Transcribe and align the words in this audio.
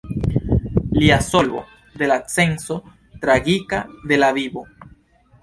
Lia 0.99 1.21
solvo: 1.21 1.61
"De 2.03 2.07
la 2.13 2.17
senco 2.37 2.79
tragika 3.27 3.83
de 4.13 4.17
la 4.21 4.31
vivo". 4.41 4.65